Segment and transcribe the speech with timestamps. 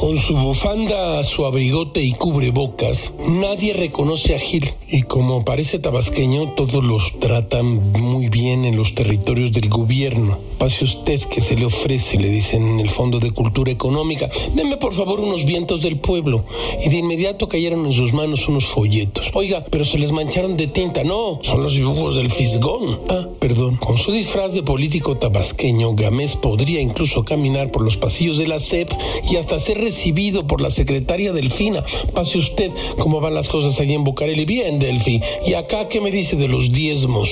[0.00, 4.72] su bufanda, su abrigote y cubrebocas, nadie reconoce a Gil.
[4.88, 10.38] Y como parece tabasqueño, todos los tratan muy bien en los territorios del gobierno.
[10.58, 14.30] Pase usted que se le ofrece, le dicen en el Fondo de Cultura Económica.
[14.54, 16.44] Deme por favor unos vientos del pueblo.
[16.84, 19.26] Y de inmediato cayeron en sus manos unos folletos.
[19.34, 21.04] Oiga, pero se les mancharon de tinta.
[21.04, 23.00] No, son los dibujos del fisgón.
[23.08, 23.76] Ah, perdón.
[23.76, 28.58] Con su disfraz de político tabasqueño, Gamés podría incluso caminar por los pasillos de la
[28.58, 28.90] SEP
[29.30, 31.82] y hasta ser recibido por la secretaria Delfina.
[32.14, 34.44] Pase usted cómo van las cosas allí en Bucareli.
[34.44, 35.20] Bien, Delfi.
[35.44, 37.28] ¿Y acá qué me dice de los diezmos?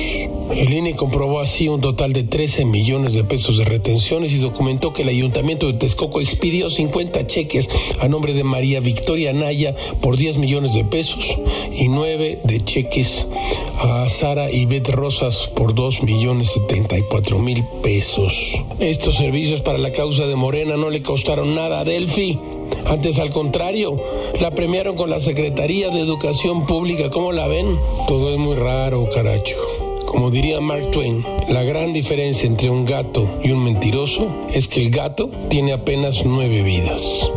[0.51, 4.93] El INE comprobó así un total de 13 millones de pesos de retenciones y documentó
[4.93, 10.15] que el ayuntamiento de Texcoco expidió 50 cheques a nombre de María Victoria Naya por
[10.15, 11.25] 10 millones de pesos
[11.71, 13.27] y 9 de cheques
[13.79, 18.33] a Sara Bet Rosas por 2 millones 74 mil pesos.
[18.79, 22.39] Estos servicios para la causa de Morena no le costaron nada a Delphi.
[22.85, 24.01] Antes, al contrario,
[24.39, 27.09] la premiaron con la Secretaría de Educación Pública.
[27.09, 27.77] ¿Cómo la ven?
[28.07, 29.57] Todo es muy raro, caracho.
[30.05, 34.81] Como diría Mark Twain, la gran diferencia entre un gato y un mentiroso es que
[34.81, 37.29] el gato tiene apenas nueve vidas.